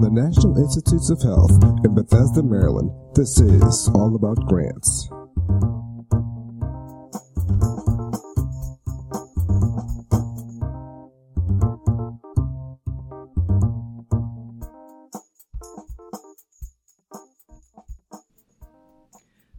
from 0.00 0.14
the 0.14 0.22
National 0.22 0.56
Institutes 0.56 1.10
of 1.10 1.20
Health 1.20 1.50
in 1.84 1.94
Bethesda, 1.94 2.42
Maryland. 2.42 2.90
This 3.14 3.38
is 3.38 3.90
All 3.94 4.14
About 4.14 4.38
Grants. 4.46 5.10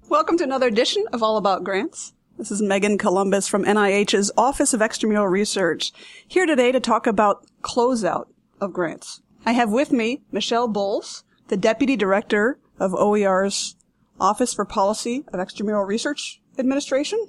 Welcome 0.10 0.38
to 0.38 0.44
another 0.44 0.68
edition 0.68 1.06
of 1.14 1.22
All 1.22 1.38
About 1.38 1.64
Grants. 1.64 2.14
This 2.38 2.50
is 2.50 2.64
Megan 2.64 2.98
Columbus 2.98 3.48
from 3.48 3.64
NIH's 3.64 4.32
Office 4.36 4.74
of 4.74 4.80
Extramural 4.80 5.30
Research, 5.30 5.92
here 6.28 6.48
today 6.48 6.72
to 6.72 6.80
talk 6.80 7.06
about 7.06 7.46
closeout 7.62 8.26
of 8.60 8.74
grants. 8.74 9.22
I 9.44 9.54
have 9.54 9.72
with 9.72 9.92
me 9.92 10.22
Michelle 10.32 10.68
Bulls, 10.68 11.24
the 11.48 11.58
Deputy 11.58 11.96
Director 11.96 12.60
of 12.80 12.94
OER's 12.94 13.76
Office 14.20 14.54
for 14.54 14.66
Policy 14.66 15.24
of 15.34 15.40
Extramural 15.40 15.88
Research 15.88 16.40
Administration. 16.60 17.28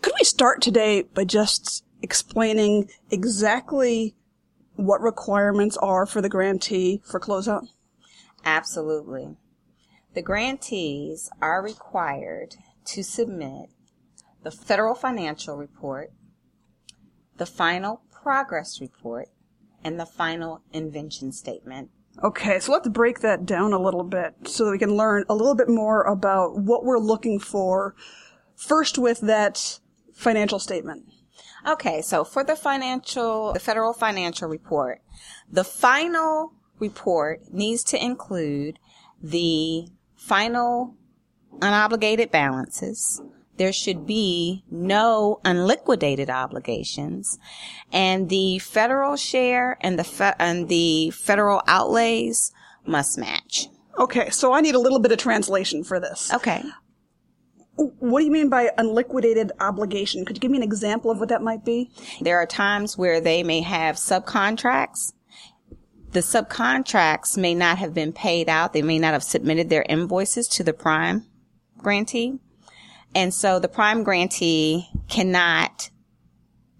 Could 0.00 0.14
we 0.18 0.24
start 0.24 0.60
today 0.60 1.02
by 1.02 1.24
just 1.24 1.84
explaining 2.02 2.90
exactly 3.08 4.16
what 4.74 5.00
requirements 5.00 5.76
are 5.76 6.06
for 6.06 6.20
the 6.20 6.28
grantee 6.28 7.00
for 7.04 7.20
closeout? 7.20 7.68
Absolutely. 8.44 9.36
The 10.14 10.22
grantees 10.22 11.30
are 11.40 11.62
required 11.62 12.56
to 12.86 13.04
submit 13.04 13.70
the 14.42 14.50
federal 14.50 14.96
financial 14.96 15.56
report, 15.56 16.10
the 17.36 17.46
final 17.46 18.02
progress 18.10 18.80
report, 18.80 19.28
and 19.84 19.98
the 19.98 20.06
final 20.06 20.62
invention 20.72 21.32
statement. 21.32 21.90
Okay, 22.22 22.60
so 22.60 22.72
let's 22.72 22.88
break 22.88 23.20
that 23.20 23.46
down 23.46 23.72
a 23.72 23.78
little 23.78 24.04
bit 24.04 24.34
so 24.44 24.66
that 24.66 24.72
we 24.72 24.78
can 24.78 24.96
learn 24.96 25.24
a 25.28 25.34
little 25.34 25.54
bit 25.54 25.68
more 25.68 26.02
about 26.02 26.58
what 26.58 26.84
we're 26.84 26.98
looking 26.98 27.38
for. 27.38 27.94
First, 28.54 28.98
with 28.98 29.20
that 29.20 29.80
financial 30.12 30.58
statement. 30.58 31.06
Okay, 31.66 32.02
so 32.02 32.24
for 32.24 32.44
the 32.44 32.56
financial, 32.56 33.52
the 33.52 33.60
federal 33.60 33.92
financial 33.92 34.48
report, 34.48 35.00
the 35.50 35.64
final 35.64 36.52
report 36.78 37.52
needs 37.52 37.84
to 37.84 38.04
include 38.04 38.78
the 39.22 39.86
final 40.16 40.96
unobligated 41.60 42.30
balances, 42.30 43.22
there 43.62 43.72
should 43.72 44.04
be 44.04 44.64
no 44.72 45.38
unliquidated 45.44 46.28
obligations 46.28 47.38
and 47.92 48.28
the 48.28 48.58
federal 48.58 49.14
share 49.14 49.78
and 49.82 49.96
the 49.96 50.02
fe- 50.02 50.34
and 50.40 50.68
the 50.68 51.10
federal 51.10 51.62
outlays 51.68 52.50
must 52.84 53.16
match. 53.16 53.68
Okay, 53.96 54.30
so 54.30 54.52
I 54.52 54.62
need 54.62 54.74
a 54.74 54.80
little 54.80 54.98
bit 54.98 55.12
of 55.12 55.18
translation 55.18 55.84
for 55.84 56.00
this. 56.00 56.34
Okay. 56.34 56.60
What 57.76 58.18
do 58.18 58.24
you 58.24 58.32
mean 58.32 58.48
by 58.48 58.72
unliquidated 58.76 59.52
obligation? 59.60 60.24
Could 60.24 60.38
you 60.38 60.40
give 60.40 60.50
me 60.50 60.58
an 60.58 60.64
example 60.64 61.12
of 61.12 61.20
what 61.20 61.28
that 61.28 61.40
might 61.40 61.64
be? 61.64 61.92
There 62.20 62.38
are 62.38 62.46
times 62.46 62.98
where 62.98 63.20
they 63.20 63.44
may 63.44 63.60
have 63.60 63.94
subcontracts. 63.94 65.12
The 66.10 66.18
subcontracts 66.18 67.38
may 67.38 67.54
not 67.54 67.78
have 67.78 67.94
been 67.94 68.12
paid 68.12 68.48
out. 68.48 68.72
They 68.72 68.82
may 68.82 68.98
not 68.98 69.12
have 69.12 69.22
submitted 69.22 69.70
their 69.70 69.86
invoices 69.88 70.48
to 70.48 70.64
the 70.64 70.72
prime 70.72 71.26
grantee. 71.78 72.40
And 73.14 73.32
so 73.32 73.58
the 73.58 73.68
prime 73.68 74.02
grantee 74.02 74.88
cannot 75.08 75.90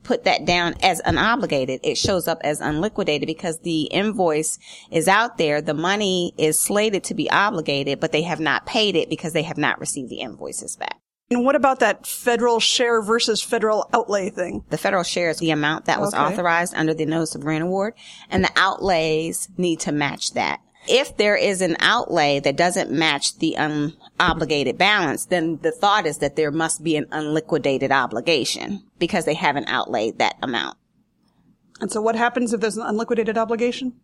put 0.03 0.25
that 0.25 0.45
down 0.45 0.75
as 0.83 1.01
unobligated. 1.03 1.81
It 1.83 1.97
shows 1.97 2.27
up 2.27 2.41
as 2.43 2.61
unliquidated 2.61 3.27
because 3.27 3.61
the 3.61 3.83
invoice 3.83 4.59
is 4.91 5.09
out 5.09 5.39
there. 5.39 5.61
The 5.61 5.75
money 5.75 6.33
is 6.37 6.59
slated 6.59 7.05
to 7.05 7.15
be 7.15 7.31
obligated, 7.31 8.01
but 8.01 8.13
they 8.13 8.23
have 8.23 8.41
not 8.41 8.67
paid 8.67 8.97
it 8.97 9.09
because 9.09 9.33
they 9.33 9.43
have 9.45 9.59
not 9.59 9.79
received 9.79 10.11
the 10.11 10.21
invoices 10.21 10.77
back. 10.77 10.99
And 11.31 11.45
what 11.45 11.57
about 11.57 11.81
that 11.81 12.07
federal 12.07 12.61
share 12.61 13.01
versus 13.01 13.43
federal 13.43 13.89
outlay 13.95 14.29
thing? 14.29 14.65
The 14.69 14.77
federal 14.77 15.03
share 15.03 15.31
is 15.31 15.39
the 15.39 15.51
amount 15.51 15.87
that 15.87 16.01
was 16.01 16.13
Okay. 16.13 16.23
authorized 16.23 16.75
under 16.75 16.93
the 16.93 17.07
notice 17.07 17.35
of 17.35 17.41
grant 17.41 17.65
award, 17.65 17.95
and 18.29 18.45
the 18.45 18.51
outlays 18.55 19.49
need 19.57 19.81
to 19.81 19.93
match 19.93 20.35
that. 20.35 20.61
If 20.89 21.17
there 21.17 21.37
is 21.37 21.61
an 21.61 21.77
outlay 21.81 22.41
that 22.41 22.57
doesn't 22.57 22.91
match 22.91 23.39
the 23.39 23.57
unobligated 23.59 24.79
balance, 24.79 25.27
then 25.27 25.59
the 25.63 25.71
thought 25.71 26.07
is 26.07 26.19
that 26.19 26.37
there 26.37 26.51
must 26.51 26.83
be 26.83 26.97
an 26.97 27.07
unliquidated 27.13 27.93
obligation 27.93 28.83
because 28.99 29.25
they 29.25 29.35
haven't 29.35 29.69
outlaid 29.69 30.19
that 30.19 30.37
amount. 30.43 30.77
And 31.81 31.91
so 31.91 32.01
what 32.01 32.17
happens 32.17 32.53
if 32.53 32.61
there's 32.61 32.77
an 32.77 32.87
unliquidated 32.87 33.39
obligation? 33.39 33.95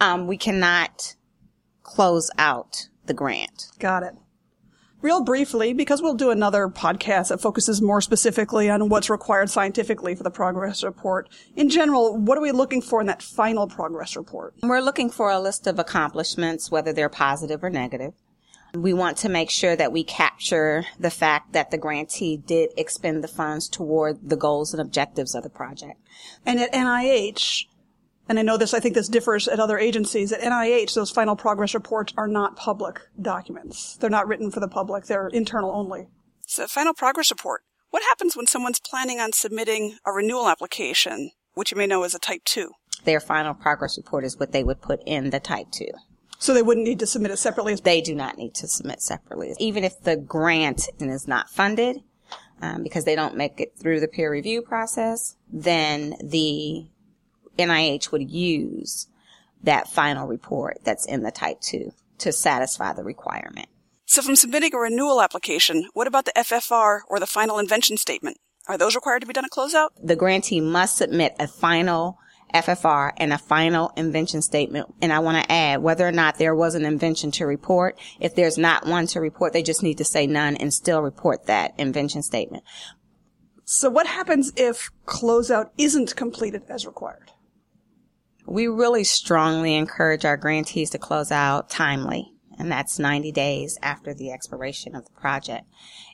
Um, 0.00 0.26
we 0.26 0.36
cannot 0.36 1.16
close 1.82 2.30
out 2.38 2.88
the 3.06 3.14
grant. 3.14 3.68
Got 3.78 4.02
it. 4.04 4.14
Real 5.02 5.22
briefly, 5.24 5.72
because 5.72 6.02
we'll 6.02 6.14
do 6.14 6.30
another 6.30 6.68
podcast 6.68 7.28
that 7.28 7.40
focuses 7.40 7.80
more 7.80 8.02
specifically 8.02 8.68
on 8.68 8.90
what's 8.90 9.08
required 9.08 9.48
scientifically 9.48 10.14
for 10.14 10.22
the 10.22 10.30
progress 10.30 10.84
report. 10.84 11.30
In 11.56 11.70
general, 11.70 12.18
what 12.18 12.36
are 12.36 12.42
we 12.42 12.52
looking 12.52 12.82
for 12.82 13.00
in 13.00 13.06
that 13.06 13.22
final 13.22 13.66
progress 13.66 14.14
report? 14.14 14.54
We're 14.62 14.80
looking 14.80 15.08
for 15.08 15.30
a 15.30 15.40
list 15.40 15.66
of 15.66 15.78
accomplishments, 15.78 16.70
whether 16.70 16.92
they're 16.92 17.08
positive 17.08 17.64
or 17.64 17.70
negative. 17.70 18.12
We 18.74 18.92
want 18.92 19.16
to 19.18 19.30
make 19.30 19.48
sure 19.48 19.74
that 19.74 19.90
we 19.90 20.04
capture 20.04 20.84
the 20.98 21.10
fact 21.10 21.54
that 21.54 21.70
the 21.70 21.78
grantee 21.78 22.36
did 22.36 22.70
expend 22.76 23.24
the 23.24 23.28
funds 23.28 23.68
toward 23.68 24.28
the 24.28 24.36
goals 24.36 24.74
and 24.74 24.82
objectives 24.82 25.34
of 25.34 25.42
the 25.42 25.50
project. 25.50 25.98
And 26.44 26.60
at 26.60 26.72
NIH, 26.72 27.64
and 28.30 28.38
I 28.38 28.42
know 28.42 28.56
this, 28.56 28.72
I 28.72 28.78
think 28.78 28.94
this 28.94 29.08
differs 29.08 29.48
at 29.48 29.58
other 29.58 29.76
agencies, 29.76 30.30
at 30.30 30.40
NIH, 30.40 30.94
those 30.94 31.10
final 31.10 31.34
progress 31.34 31.74
reports 31.74 32.14
are 32.16 32.28
not 32.28 32.54
public 32.54 33.00
documents. 33.20 33.96
They're 33.96 34.08
not 34.08 34.28
written 34.28 34.52
for 34.52 34.60
the 34.60 34.68
public, 34.68 35.06
they're 35.06 35.26
internal 35.26 35.72
only. 35.72 36.06
So, 36.46 36.68
final 36.68 36.94
progress 36.94 37.32
report. 37.32 37.62
What 37.90 38.04
happens 38.04 38.36
when 38.36 38.46
someone's 38.46 38.78
planning 38.78 39.18
on 39.18 39.32
submitting 39.32 39.96
a 40.06 40.12
renewal 40.12 40.48
application, 40.48 41.32
which 41.54 41.72
you 41.72 41.76
may 41.76 41.88
know 41.88 42.04
as 42.04 42.14
a 42.14 42.20
type 42.20 42.42
2? 42.44 42.70
Their 43.02 43.18
final 43.18 43.52
progress 43.52 43.96
report 43.96 44.24
is 44.24 44.38
what 44.38 44.52
they 44.52 44.62
would 44.62 44.80
put 44.80 45.00
in 45.04 45.30
the 45.30 45.40
type 45.40 45.72
two. 45.72 45.90
So 46.38 46.54
they 46.54 46.62
wouldn't 46.62 46.86
need 46.86 47.00
to 47.00 47.08
submit 47.08 47.32
it 47.32 47.38
separately 47.38 47.72
as 47.72 47.80
They 47.80 48.00
do 48.00 48.14
not 48.14 48.38
need 48.38 48.54
to 48.54 48.68
submit 48.68 49.02
separately. 49.02 49.54
Even 49.58 49.82
if 49.82 50.00
the 50.00 50.16
grant 50.16 50.88
is 51.00 51.26
not 51.26 51.50
funded, 51.50 52.02
um, 52.62 52.84
because 52.84 53.04
they 53.04 53.16
don't 53.16 53.36
make 53.36 53.58
it 53.60 53.72
through 53.76 53.98
the 53.98 54.08
peer 54.08 54.30
review 54.30 54.62
process, 54.62 55.36
then 55.50 56.14
the 56.22 56.86
NIH 57.60 58.12
would 58.12 58.30
use 58.30 59.06
that 59.62 59.88
final 59.88 60.26
report 60.26 60.78
that's 60.84 61.06
in 61.06 61.22
the 61.22 61.30
type 61.30 61.60
two 61.60 61.92
to 62.18 62.32
satisfy 62.32 62.92
the 62.92 63.04
requirement. 63.04 63.68
So 64.06 64.22
from 64.22 64.36
submitting 64.36 64.74
a 64.74 64.78
renewal 64.78 65.22
application, 65.22 65.88
what 65.94 66.06
about 66.06 66.24
the 66.24 66.32
FFR 66.36 67.00
or 67.08 67.20
the 67.20 67.26
final 67.26 67.58
invention 67.58 67.96
statement? 67.96 68.38
Are 68.68 68.76
those 68.76 68.94
required 68.94 69.20
to 69.20 69.26
be 69.26 69.32
done 69.32 69.44
at 69.44 69.50
closeout? 69.50 69.90
The 70.02 70.16
grantee 70.16 70.60
must 70.60 70.96
submit 70.96 71.34
a 71.38 71.46
final 71.46 72.18
FFR 72.54 73.12
and 73.16 73.32
a 73.32 73.38
final 73.38 73.92
invention 73.96 74.42
statement. 74.42 74.92
And 75.00 75.12
I 75.12 75.20
want 75.20 75.42
to 75.42 75.52
add 75.52 75.82
whether 75.82 76.06
or 76.06 76.12
not 76.12 76.38
there 76.38 76.54
was 76.54 76.74
an 76.74 76.84
invention 76.84 77.30
to 77.32 77.46
report. 77.46 77.98
If 78.18 78.34
there's 78.34 78.58
not 78.58 78.86
one 78.86 79.06
to 79.08 79.20
report, 79.20 79.52
they 79.52 79.62
just 79.62 79.82
need 79.82 79.98
to 79.98 80.04
say 80.04 80.26
none 80.26 80.56
and 80.56 80.74
still 80.74 81.02
report 81.02 81.46
that 81.46 81.74
invention 81.78 82.22
statement. 82.22 82.64
So 83.64 83.88
what 83.88 84.08
happens 84.08 84.52
if 84.56 84.90
closeout 85.06 85.70
isn't 85.78 86.16
completed 86.16 86.64
as 86.68 86.86
required? 86.86 87.30
We 88.50 88.66
really 88.66 89.04
strongly 89.04 89.76
encourage 89.76 90.24
our 90.24 90.36
grantees 90.36 90.90
to 90.90 90.98
close 90.98 91.30
out 91.30 91.70
timely, 91.70 92.32
and 92.58 92.70
that's 92.70 92.98
90 92.98 93.30
days 93.30 93.78
after 93.80 94.12
the 94.12 94.32
expiration 94.32 94.96
of 94.96 95.04
the 95.04 95.12
project. 95.12 95.66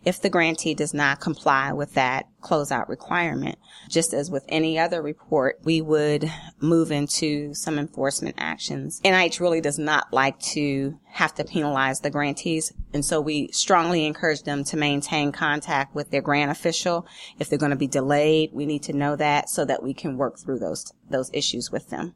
If 0.05 0.21
the 0.21 0.29
grantee 0.29 0.75
does 0.75 0.93
not 0.93 1.19
comply 1.19 1.73
with 1.73 1.95
that 1.95 2.27
closeout 2.43 2.91
requirement, 2.91 3.57
just 3.89 4.13
as 4.13 4.31
with 4.31 4.45
any 4.51 4.79
other 4.79 5.01
report, 5.01 5.61
we 5.65 5.81
would 5.81 6.31
move 6.61 6.93
into 6.93 7.55
some 7.55 7.79
enforcement 7.79 8.35
actions. 8.37 9.01
NIH 9.03 9.41
really 9.41 9.63
does 9.63 9.79
not 9.79 10.13
like 10.13 10.39
to 10.41 11.01
have 11.13 11.35
to 11.37 11.45
penalize 11.45 12.01
the 12.01 12.11
grantees, 12.11 12.71
and 12.93 13.03
so 13.03 13.19
we 13.19 13.49
strongly 13.53 14.05
encourage 14.05 14.43
them 14.43 14.63
to 14.65 14.77
maintain 14.77 15.33
contact 15.33 15.95
with 15.95 16.11
their 16.11 16.21
grant 16.21 16.51
official. 16.51 17.07
If 17.39 17.49
they're 17.49 17.59
going 17.59 17.71
to 17.71 17.77
be 17.77 17.87
delayed, 17.87 18.51
we 18.53 18.67
need 18.67 18.83
to 18.83 18.93
know 18.93 19.17
that 19.17 19.49
so 19.49 19.65
that 19.65 19.83
we 19.83 19.95
can 19.95 20.19
work 20.19 20.39
through 20.39 20.59
those 20.59 20.93
those 21.09 21.31
issues 21.33 21.73
with 21.73 21.89
them. 21.89 22.15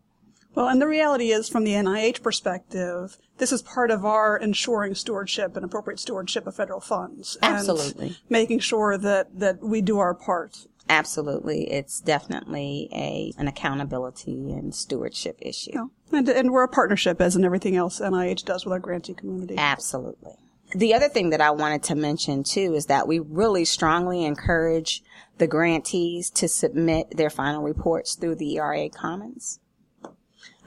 Well, 0.55 0.69
and 0.69 0.82
the 0.82 0.88
reality 0.88 1.31
is, 1.31 1.49
from 1.49 1.64
the 1.64 1.73
NIH 1.73 2.23
perspective, 2.23 3.17
this 3.38 3.52
is 3.52 3.62
part 3.62 3.91
of 3.91 4.05
our 4.05 4.37
ensuring 4.37 4.94
stewardship 4.94 5.56
and 5.56 5.64
appropriate 5.64 6.00
stewardship 6.00 6.47
of 6.47 6.56
federal 6.56 6.81
funds. 6.81 7.38
and 7.41 7.56
Absolutely. 7.56 8.17
making 8.29 8.58
sure 8.58 8.99
that, 8.99 9.38
that 9.38 9.62
we 9.62 9.81
do 9.81 9.99
our 9.99 10.14
part. 10.14 10.67
Absolutely. 10.88 11.70
It's 11.70 12.00
definitely 12.00 12.88
a 12.93 13.32
an 13.38 13.47
accountability 13.47 14.50
and 14.52 14.75
stewardship 14.75 15.38
issue. 15.41 15.73
Know, 15.73 15.91
and, 16.11 16.29
and 16.29 16.50
we're 16.50 16.64
a 16.64 16.69
partnership, 16.69 17.20
as 17.20 17.37
in 17.37 17.44
everything 17.44 17.76
else 17.76 18.00
NIH 18.00 18.44
does 18.44 18.64
with 18.64 18.73
our 18.73 18.81
grantee 18.81 19.14
community. 19.14 19.55
Absolutely. 19.56 20.32
The 20.75 20.94
other 20.94 21.08
thing 21.08 21.31
that 21.31 21.41
I 21.41 21.53
wanted 21.53 21.85
to 21.85 21.94
mention 21.94 22.43
too 22.43 22.75
is 22.75 22.87
that 22.87 23.06
we 23.06 23.20
really 23.20 23.64
strongly 23.64 24.25
encourage 24.25 25.03
the 25.38 25.46
grantees 25.46 26.29
to 26.31 26.49
submit 26.49 27.17
their 27.17 27.31
final 27.31 27.62
reports 27.62 28.14
through 28.14 28.37
the 28.37 28.56
ERA 28.56 28.88
Commons. 28.88 29.61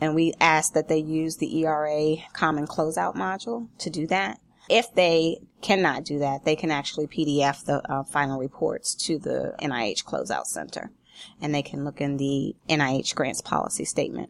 And 0.04 0.16
we 0.16 0.34
ask 0.42 0.74
that 0.74 0.90
they 0.90 0.98
use 0.98 1.38
the 1.38 1.64
ERA 1.64 2.18
Common 2.34 2.68
Closeout 2.68 3.16
module 3.16 3.70
to 3.78 3.90
do 3.90 4.06
that. 4.08 4.38
If 4.70 4.94
they 4.94 5.38
cannot 5.62 6.04
do 6.04 6.20
that, 6.20 6.44
they 6.44 6.58
can 6.58 6.72
actually 6.72 7.08
PDF 7.08 7.64
the 7.64 7.82
uh, 7.90 8.04
final 8.04 8.38
reports 8.38 8.96
to 9.06 9.18
the 9.18 9.56
NIH 9.62 10.04
Closeout 10.04 10.46
Center. 10.46 10.92
And 11.42 11.56
they 11.56 11.62
can 11.62 11.86
look 11.86 12.02
in 12.02 12.18
the 12.18 12.54
NIH 12.68 13.16
Grants 13.16 13.40
Policy 13.40 13.86
Statement 13.86 14.30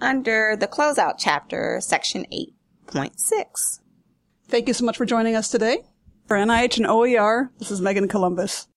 under 0.00 0.54
the 0.54 0.68
Closeout 0.68 1.16
chapter, 1.18 1.80
section 1.80 2.24
8.6. 2.32 3.80
Thank 4.46 4.68
you 4.68 4.74
so 4.74 4.84
much 4.84 4.96
for 4.96 5.06
joining 5.06 5.34
us 5.34 5.48
today. 5.48 5.78
For 6.28 6.36
NIH 6.36 6.76
and 6.76 6.86
OER, 6.86 7.50
this 7.58 7.72
is 7.72 7.80
Megan 7.80 8.06
Columbus. 8.06 8.68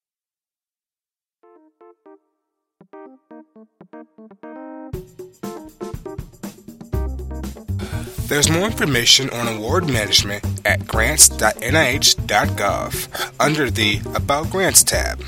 There's 8.34 8.50
more 8.50 8.66
information 8.66 9.30
on 9.30 9.48
award 9.48 9.88
management 9.88 10.44
at 10.66 10.88
grants.nih.gov 10.88 13.32
under 13.40 13.70
the 13.70 14.02
About 14.16 14.50
Grants 14.50 14.84
tab. 14.84 15.24